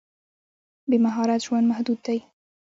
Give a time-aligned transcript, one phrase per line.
[0.89, 2.19] بې مهارت ژوند محدود دی.